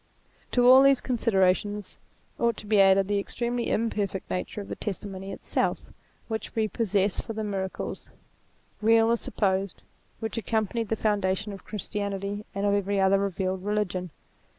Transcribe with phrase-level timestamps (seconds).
[0.53, 1.99] To all these considerations
[2.39, 5.85] ought to be added the extremely imperfect nature of the testimony itself
[6.27, 8.09] which we possess for the miracles,
[8.81, 9.83] real or supposed,
[10.19, 14.09] which accompanied the foundation of Christianity and of every other revealed religion.